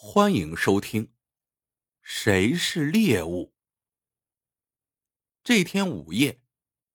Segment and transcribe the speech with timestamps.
[0.00, 1.06] 欢迎收听
[2.02, 3.46] 《谁是猎物》。
[5.42, 6.40] 这天午夜，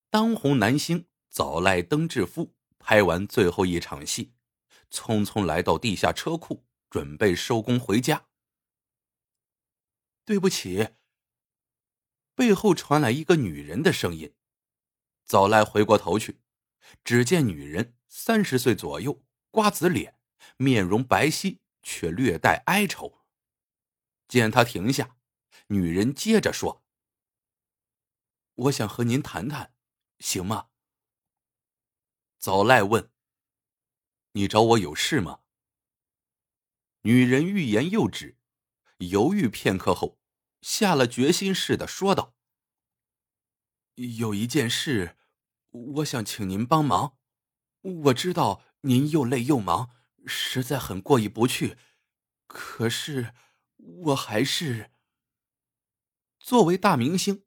[0.09, 4.31] 当红男星早濑登志夫拍完最后一场戏，
[4.89, 8.29] 匆匆来到地下车库，准备收工回家。
[10.23, 10.91] 对不起。
[12.33, 14.33] 背后传来一个女人的声音。
[15.25, 16.39] 早濑回过头去，
[17.03, 20.17] 只见女人三十岁左右，瓜子脸，
[20.55, 21.59] 面容白皙。
[21.83, 23.21] 却略带哀愁。
[24.27, 25.17] 见他停下，
[25.67, 26.83] 女人接着说
[28.55, 29.75] ：“我想和您谈谈，
[30.17, 30.69] 行吗？”
[32.39, 33.11] 早赖问
[34.33, 35.41] ：“你找我有事吗？”
[37.05, 38.37] 女人欲言又止，
[38.97, 40.19] 犹豫片刻后，
[40.61, 42.33] 下了决心似的说道
[44.17, 45.17] ：“有一件事，
[45.69, 47.17] 我想请您帮忙。
[47.81, 49.91] 我知道您又累又忙。”
[50.25, 51.77] 实在很过意不去，
[52.47, 53.33] 可是
[53.77, 54.91] 我还是
[56.39, 57.45] 作为大明星，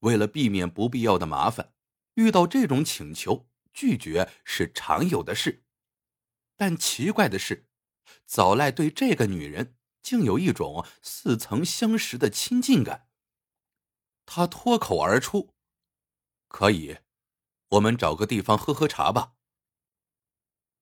[0.00, 1.74] 为了避免不必要的麻烦，
[2.14, 5.64] 遇到这种请求拒绝是常有的事。
[6.56, 7.68] 但奇怪的是，
[8.24, 13.08] 早赖对这个女人竟有一种似曾相识的亲近感。
[14.24, 15.54] 他脱口而出
[16.48, 16.98] ：“可以，
[17.70, 19.33] 我们找个地方喝喝茶吧。”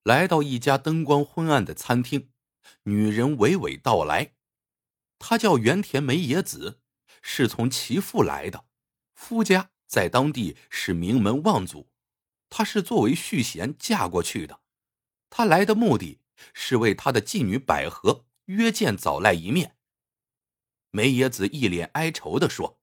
[0.03, 2.33] 来到一家灯光昏暗的餐厅，
[2.85, 4.35] 女人娓娓道来
[5.21, 6.81] ：“她叫原田梅野子，
[7.23, 8.67] 是从其父来的，
[9.15, 11.89] 夫家在当地是名门望族，
[12.51, 14.61] 她是作为续弦嫁过去的。
[15.31, 16.21] 她来的目的
[16.53, 19.77] 是为她的妓女百合约见早赖一面。”
[20.91, 22.81] 梅野子一脸哀愁的说：“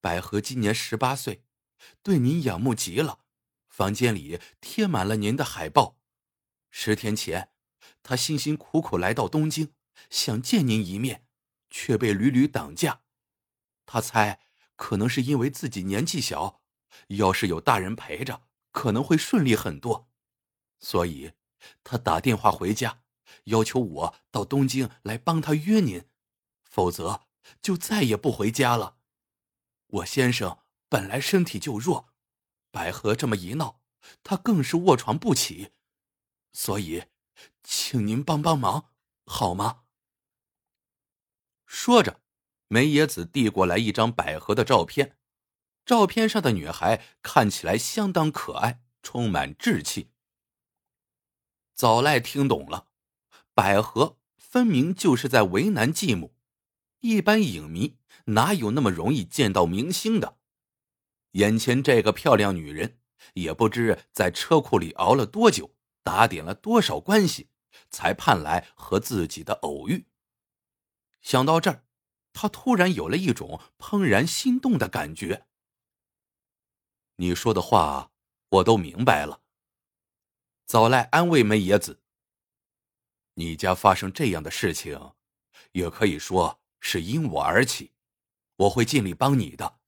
[0.00, 1.44] 百合今年十八岁，
[2.02, 3.22] 对您仰慕极了。”
[3.74, 5.98] 房间里贴满了您的海报。
[6.70, 7.50] 十天前，
[8.04, 9.74] 他辛辛苦苦来到东京，
[10.08, 11.26] 想见您一面，
[11.70, 13.00] 却被屡屡挡驾。
[13.84, 14.38] 他猜
[14.76, 16.62] 可能是因为自己年纪小，
[17.08, 20.08] 要是有大人陪着，可能会顺利很多。
[20.78, 21.32] 所以，
[21.82, 23.02] 他打电话回家，
[23.46, 26.04] 要求我到东京来帮他约您，
[26.62, 27.22] 否则
[27.60, 28.98] 就再也不回家了。
[29.88, 32.13] 我先生本来身体就弱。
[32.74, 33.80] 百合这么一闹，
[34.24, 35.70] 他更是卧床不起，
[36.52, 37.04] 所以，
[37.62, 38.90] 请您帮帮忙，
[39.26, 39.84] 好吗？
[41.66, 42.20] 说着，
[42.66, 45.16] 梅野子递过来一张百合的照片，
[45.86, 50.10] 照片上的女孩看起来相当可爱，充满稚气。
[51.76, 52.88] 早赖听懂了，
[53.54, 56.34] 百合分明就是在为难继母，
[57.02, 60.38] 一般影迷哪有那么容易见到明星的？
[61.34, 62.98] 眼前这个漂亮女人，
[63.34, 67.48] 也不知在车库里熬了多久，打点了多少关系，
[67.90, 70.06] 才盼来和自己的偶遇。
[71.22, 71.84] 想到这儿，
[72.32, 75.46] 他突然有了一种怦然心动的感觉。
[77.16, 78.12] 你说的话，
[78.50, 79.42] 我都明白了。
[80.66, 82.02] 早来安慰梅野子
[83.34, 85.12] ：“你家发生这样的事情，
[85.72, 87.92] 也可以说是因我而起，
[88.56, 89.80] 我会尽力帮你的。”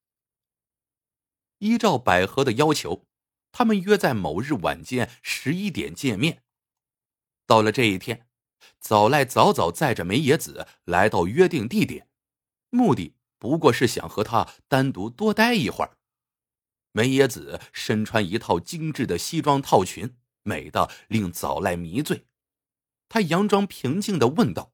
[1.59, 3.06] 依照百合的要求，
[3.53, 6.43] 他们约在某日晚间十一点见面。
[7.47, 8.27] 到了这一天，
[8.81, 12.09] 早赖早早载着梅野子来到约定地点，
[12.71, 15.97] 目的不过是想和他单独多待一会儿。
[16.93, 22.27] 梅野子身穿一套精致的西装套裙，美的令早赖迷醉。
[23.09, 24.73] 他佯装平静的问道：“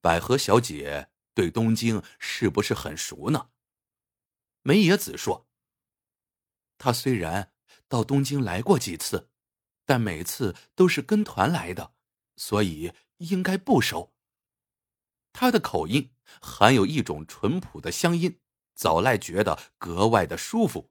[0.00, 3.50] 百合小姐对东京是不是很熟呢？”
[4.62, 5.48] 梅野子说
[6.76, 7.52] ：“他虽然
[7.88, 9.30] 到东京来过几次，
[9.84, 11.94] 但每次都是跟团来的，
[12.36, 14.14] 所以应该不熟。
[15.32, 18.40] 他的口音含有一种淳朴的乡音，
[18.74, 20.90] 早赖觉得格外的舒服。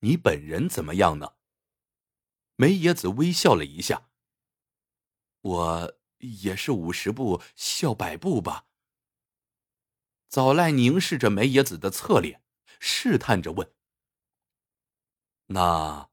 [0.00, 1.34] 你本人怎么样呢？”
[2.56, 4.10] 梅野子微笑了一下
[5.42, 8.66] ：“我也是五十步笑百步吧。”
[10.28, 12.42] 早赖凝视着梅野子的侧脸，
[12.80, 13.72] 试探着问
[15.46, 16.10] ：“那，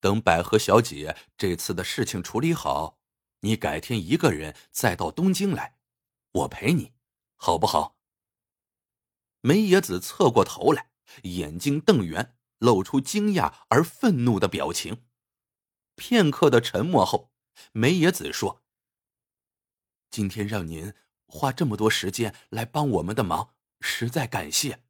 [0.00, 2.98] 等百合小姐这次的事情处理好，
[3.40, 5.78] 你改天一个人再到东京来，
[6.32, 6.92] 我陪你，
[7.36, 7.96] 好不好？”
[9.40, 10.90] 梅野子侧过头来，
[11.22, 15.06] 眼睛瞪圆，露出惊讶而愤怒的表情。
[15.94, 17.32] 片刻的沉默后，
[17.72, 18.62] 梅野子说
[20.10, 20.92] ：“今天让您。”
[21.26, 24.82] 花这么多时间来帮我们的忙，实在感谢。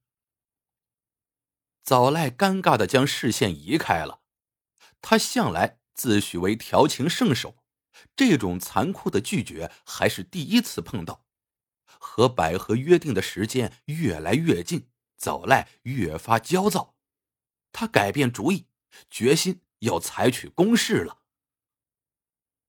[1.83, 4.21] 早赖尴尬的将视线移开了，
[5.01, 7.57] 他向来自诩为调情圣手，
[8.15, 11.25] 这种残酷的拒绝还是第一次碰到。
[11.99, 16.97] 和百合约定的时间越来越近，早赖越发焦躁，
[17.73, 18.67] 他改变主意，
[19.11, 21.23] 决心要采取攻势了。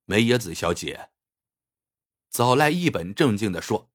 [0.05, 1.09] 梅野子小姐，
[2.29, 3.89] 早赖一本正经的说：“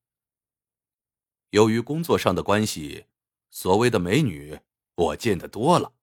[1.51, 3.07] 由于工作上的关系，
[3.51, 4.61] 所谓的美女
[4.95, 5.95] 我见得多了，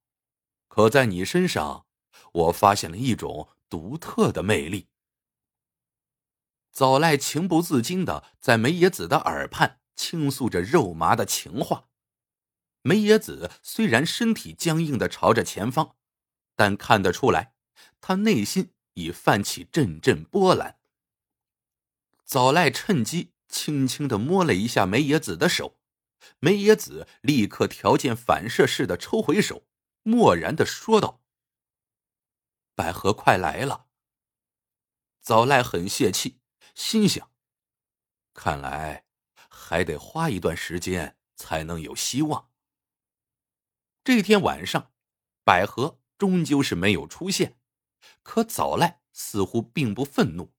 [0.68, 1.86] 可在你身上，
[2.32, 4.88] 我发现了一种独特的魅力。”
[6.72, 11.90] 早赖情不自禁的在梅野子的耳畔倾诉着肉麻的情话。
[12.84, 15.98] 梅野子虽然身体僵硬的朝着前方，
[16.56, 17.54] 但看得出来，
[18.00, 20.79] 他内心已泛起阵阵波澜。
[22.30, 25.80] 早赖趁机轻轻的摸了一下梅野子的手，
[26.38, 29.66] 梅野子立刻条件反射似的抽回手，
[30.04, 31.24] 漠然的说道
[32.76, 33.88] ：“百合快来了。”
[35.20, 36.40] 早赖很泄气。
[36.76, 37.32] 心想：
[38.36, 39.06] 看来
[39.50, 42.52] 还得花一段时间才能有希望。
[44.04, 44.94] 这天晚上，
[45.44, 47.60] 百合终究是没有出现，
[48.22, 50.54] 可早赖似乎并不愤怒，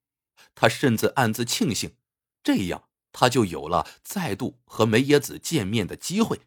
[0.54, 1.96] 他甚至暗自庆幸，
[2.42, 6.42] 这样他就有了再度和梅野子见面的机会。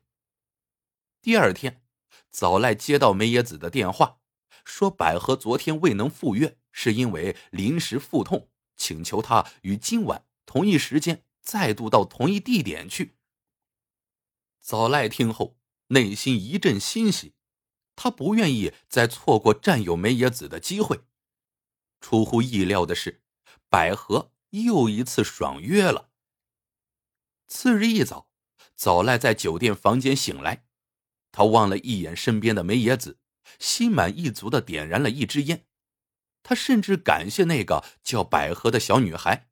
[1.22, 1.84] 第二天，
[2.30, 4.20] 早赖接到梅野子的电话，
[4.64, 8.50] 说百合昨天未能赴约，是因为临时腹痛。
[8.76, 13.16] 请求他与今晚同一时间再度到同一地点去。
[14.60, 15.58] 早赖听后，
[15.88, 17.36] 内心一阵欣喜，
[17.96, 21.02] 他不愿意再错过占有梅野子的机会。
[22.02, 23.23] 出乎意料的是，
[23.74, 26.12] 百合又一次爽约了。
[27.48, 28.30] 次日一早，
[28.76, 30.68] 早赖在酒店房间醒来，
[31.32, 33.18] 他望了一眼身边的梅野子，
[33.58, 35.66] 心满意足的点燃了一支烟。
[36.44, 39.50] 他甚至感谢那个叫百合的小女孩，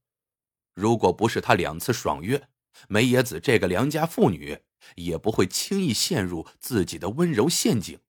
[0.76, 2.48] 如果不是他两次爽约，
[2.88, 4.60] 梅野子这个良家妇女
[4.98, 8.00] 也不会轻易陷入自己的温柔陷阱。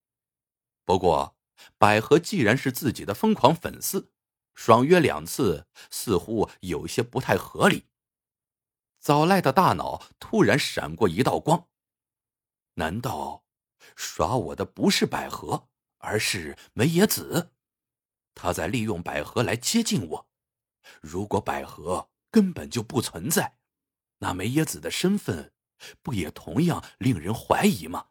[0.84, 1.38] 不过，
[1.78, 4.11] 百合既然是自己的疯狂粉丝，
[4.54, 7.86] 爽约两次似乎有些不太合理。
[8.98, 11.68] 早赖的大脑突然闪过一道光，
[12.74, 13.44] 难道
[13.96, 15.68] 耍我的不是百合，
[15.98, 17.52] 而是梅野子？
[18.34, 20.28] 他在利用百合来接近我。
[21.00, 23.58] 如果百合根本就不存在，
[24.18, 25.52] 那梅野子的身份
[26.00, 28.08] 不也同样令人怀疑吗？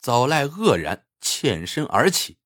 [0.00, 2.38] 早赖愕然，欠身而起。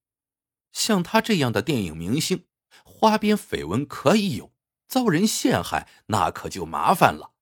[0.73, 2.47] 像他这样的电影明星，
[2.85, 4.53] 花边绯闻可以有，
[4.89, 7.33] 遭人陷害那可就麻烦了。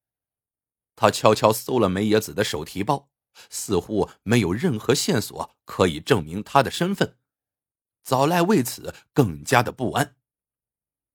[0.95, 3.09] 他悄悄搜了梅野子的手提包，
[3.49, 7.17] 似乎没有任何线索可以证明他的身份。
[8.03, 10.15] 早赖为此更加的不安。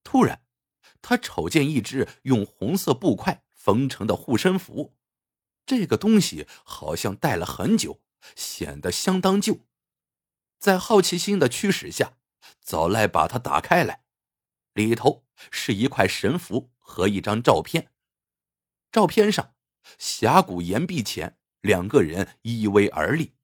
[0.03, 0.43] 突然，
[1.03, 4.97] 他瞅见一只用红色布块缝成的护身符，
[5.67, 8.01] 这个东西好像戴了很久，
[8.35, 9.61] 显得相当旧。
[10.67, 12.17] 在好奇心的驱使下，
[12.61, 14.03] 早赖把它打开来，
[14.73, 17.93] 里头是一块神符和一张照片。
[18.91, 19.55] 照片上，
[19.97, 23.37] 峡谷岩壁前两个人依偎而立，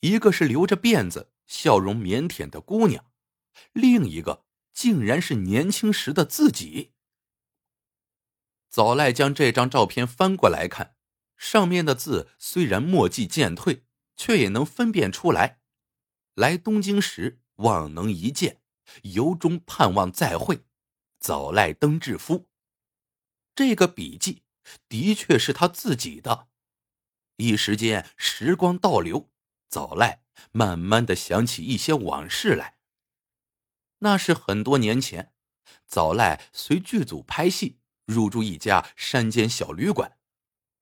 [0.00, 1.32] 一个是留着辫子。
[1.46, 3.10] 笑容腼腆的姑娘，
[3.72, 6.92] 另一个竟然是年轻时的自己。
[8.68, 10.96] 早赖将这张照片翻过来看，
[11.38, 15.62] 上面的字虽然墨迹渐退，却也能分辨出来
[16.34, 18.60] ：“来东京时望能一见，
[19.02, 20.64] 由衷盼望再会。”
[21.18, 22.48] 早赖登志夫。
[23.54, 24.42] 这个笔记
[24.88, 26.48] 的确是他自己的。
[27.36, 29.30] 一时间，时光倒流，
[29.68, 30.22] 早赖。
[30.50, 32.76] 慢慢的想起一些往事来。
[33.98, 35.32] 那是很多年前，
[35.86, 40.18] 早赖随剧组拍戏，入住一家山间小旅馆。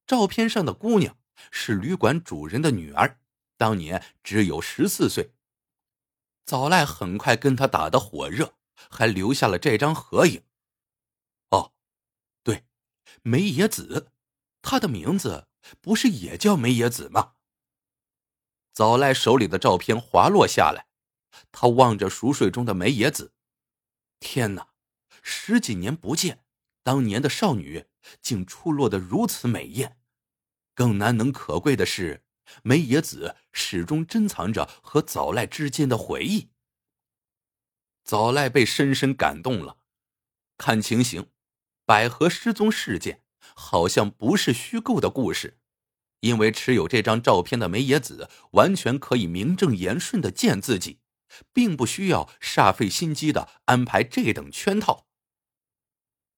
[0.06, 1.18] 照片上的姑娘
[1.50, 3.20] 是旅馆主人的女儿，
[3.58, 5.34] 当年只有十四岁。
[6.44, 8.54] 早赖很快跟他打得火热，
[8.90, 10.44] 还留下了这张合影。
[11.50, 11.72] 哦，
[12.42, 12.64] 对，
[13.22, 14.12] 梅野子，
[14.60, 15.48] 她的名字
[15.80, 17.34] 不是也叫梅野子吗？
[18.72, 20.86] 早赖手里的照片滑落下来，
[21.50, 23.34] 他望着熟睡中的梅野子。
[24.18, 24.68] 天哪，
[25.22, 26.44] 十几年不见，
[26.82, 27.86] 当年的少女
[28.20, 29.98] 竟出落得如此美艳。
[30.74, 32.24] 更难能可贵的是，
[32.62, 36.50] 梅野子始终珍藏着和早赖之间的回忆。
[38.04, 39.78] 早赖被深深感动了。
[40.58, 41.28] 看情形，
[41.84, 43.22] 百合失踪事件
[43.54, 45.58] 好像不是虚构的故事。
[46.20, 51.00] 因为持有这张照片的梅野子完全可以名正言顺的见自己，
[51.52, 55.08] 并不需要煞费心机的安排这等圈套。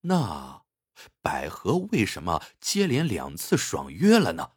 [0.00, 0.62] 那
[1.20, 4.52] 百合为什么接连两次爽约了呢？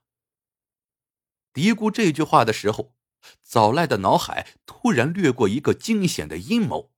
[1.57, 2.93] 嘀咕这句话的时候，
[3.41, 6.91] 早赖的脑海突然掠过一个惊险的阴谋。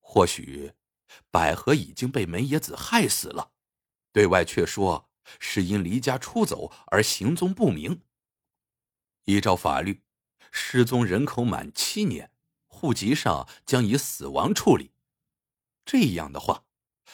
[0.00, 0.72] 或许，
[1.30, 3.52] 百合已经被梅野子害死了，
[4.12, 8.02] 对外却说是因离家出走而行踪不明。
[9.26, 10.02] 依照法律，
[10.50, 12.32] 失踪人口满七年，
[12.66, 14.90] 户籍上将以死亡处理。
[15.84, 16.64] 这样的话，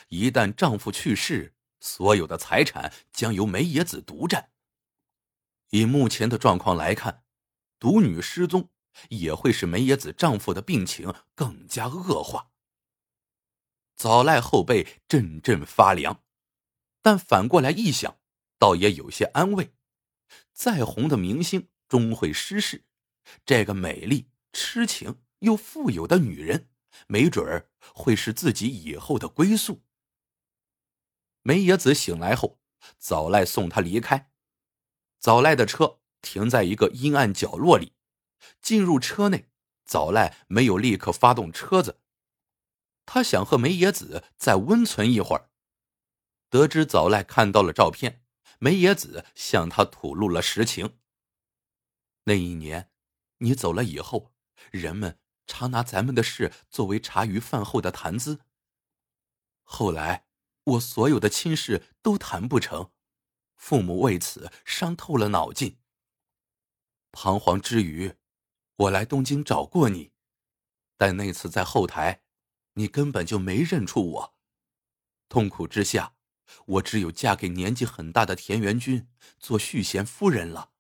[0.09, 4.52] 一旦丈夫去世，所有的财产将由梅野子独占。
[5.75, 7.25] 以目前的状况来看，
[7.81, 8.71] 独女失踪
[9.09, 12.52] 也会使梅野子丈夫的病情更加恶化。
[13.97, 16.23] 早赖后背阵阵发凉，
[17.02, 18.21] 但反过来一想，
[18.57, 19.75] 倒也有些安慰。
[20.52, 21.69] 再红的明星。
[21.87, 22.87] 终会失势，
[23.45, 26.71] 这个美丽、痴情又富有的女人，
[27.07, 29.85] 没准儿会是自己以后的归宿。
[31.43, 32.59] 梅野子醒来后，
[32.99, 34.33] 早赖送她离开。
[35.25, 37.95] 早赖的车停在一个阴暗角落里，
[38.61, 39.49] 进入车内，
[39.87, 42.02] 早赖没有立刻发动车子，
[43.07, 45.49] 他想和梅野子再温存一会儿。
[46.50, 48.23] 得知早赖看到了照片，
[48.59, 50.99] 梅野子向他吐露了实情。
[52.25, 52.90] 那一年，
[53.38, 54.35] 你走了以后，
[54.71, 58.40] 人们常拿咱们的事作为茶余饭后的谈资。
[59.62, 60.26] 后来，
[60.64, 62.90] 我所有的亲事都谈不成，
[63.64, 65.78] 父母为此伤透了脑筋。
[67.12, 68.12] 彷徨之余，
[68.76, 70.12] 我来东京找过你，
[70.99, 72.21] 但那次在后台，
[72.75, 74.37] 你根本就没认出我。
[75.30, 76.14] 痛苦之下，
[76.66, 80.73] 我只有嫁给年纪很大的田园君，做续弦夫人了。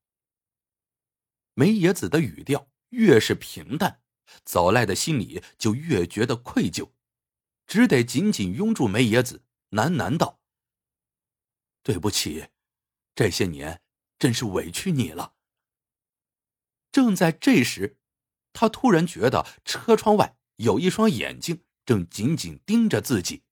[1.54, 4.02] 梅野子的语调越是平淡，
[4.44, 6.90] 早赖的心里就越觉得愧疚，
[7.66, 10.42] 只得紧紧拥住梅野子，喃喃道
[11.82, 12.48] ：“对不起，
[13.14, 13.82] 这些年
[14.18, 15.34] 真是委屈你了。”
[16.92, 17.98] 正在这时，
[18.52, 23.42] 他突然觉得车窗外有一双眼睛正紧紧盯着自己，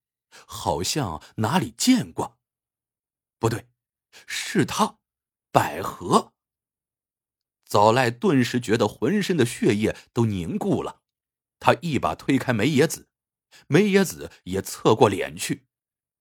[0.47, 2.39] 好像哪里见过。
[3.39, 3.69] 不对，
[4.27, 4.99] 是他，
[5.51, 6.33] 百合。
[7.65, 11.03] 早赖顿时觉得浑身的血液都凝固了，
[11.59, 13.09] 他一把推开梅野子，
[13.67, 15.67] 梅野子也侧过脸去。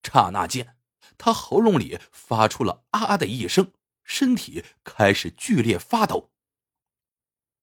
[0.02, 0.78] 刹那间，
[1.24, 3.74] 他喉咙里发出了“啊”的一声，
[4.04, 6.32] 身体开始剧烈发抖。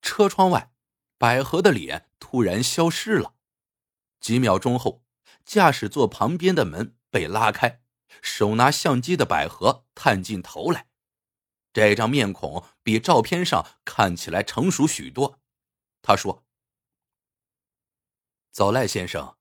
[0.00, 0.72] 车窗外，
[1.18, 3.34] 百合的脸突然消失了。
[4.20, 5.04] 几秒钟后，
[5.44, 7.82] 驾驶座旁边的门被拉开，
[8.22, 10.86] 手拿相机的百合探进头来。
[11.72, 15.40] 这张面孔比照片上看起来成熟许多。
[16.00, 16.46] 他说
[18.52, 19.36] ：“早赖先生，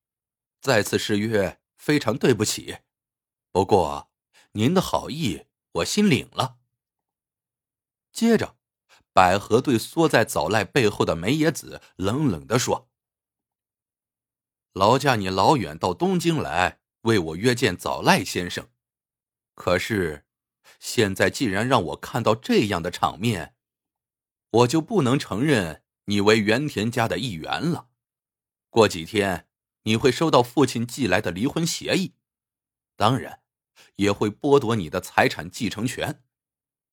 [0.59, 2.79] 再次失约，非常对不起。
[3.51, 4.09] 不过，
[4.51, 6.57] 您的好意我心领了。”
[8.11, 8.57] 接着，
[9.13, 12.89] 百合对缩在早赖背后的梅野子冷冷的说
[14.73, 18.69] ：“劳驾你老远到东京来为我约见早赖先生，
[19.55, 20.23] 可是……”
[20.79, 23.55] 现在既然让我看到这样的场面，
[24.51, 27.87] 我就不能承认你为原田家的一员了。
[28.69, 29.47] 过几天
[29.83, 32.13] 你会收到父亲寄来的离婚协议，
[32.97, 33.41] 当然
[33.95, 36.21] 也会剥夺你的财产继承权。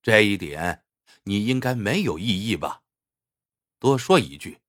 [0.00, 0.84] 这一点
[1.24, 2.84] 你应该没有异议吧？
[3.80, 4.60] 多说一句，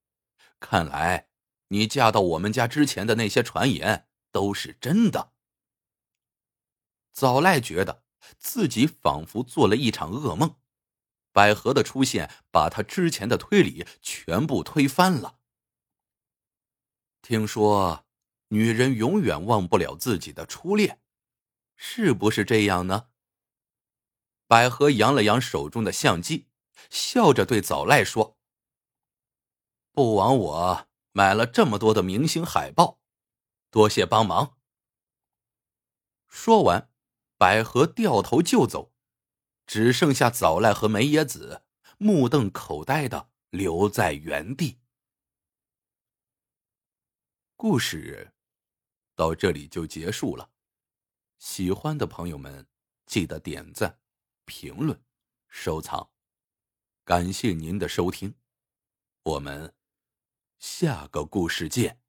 [0.60, 1.30] 看来
[1.68, 5.34] 你嫁到我们家之前的那些传言都是真的。
[7.14, 8.04] 早赖觉得。
[8.40, 10.56] 自己仿佛做了一场噩梦，
[11.32, 15.38] 百合的出现把他之前的推理全部推翻了。
[17.22, 18.08] 听说，
[18.48, 21.00] 女人永远忘不了自己的初恋，
[21.76, 23.10] 是不是这样呢？
[24.48, 26.48] 百合扬了扬手中的相机，
[26.90, 28.38] 笑着对早赖说
[29.92, 33.00] ：“不枉我买了这么多的明星海报，
[33.70, 34.58] 多谢帮忙。”
[36.28, 36.92] 说完。
[37.38, 38.94] 百合掉头就走，
[39.68, 41.66] 只剩下早赖和梅野子
[41.98, 44.80] 目瞪口呆的留在原地。
[47.58, 48.34] 故事
[49.16, 50.50] 到这里就结束了，
[51.38, 52.68] 喜欢的朋友们
[53.06, 54.00] 记得点赞、
[54.46, 55.00] 评论、
[55.48, 56.10] 收藏，
[57.04, 58.36] 感谢您的收听，
[59.24, 59.74] 我们
[60.60, 62.05] 下个故事见。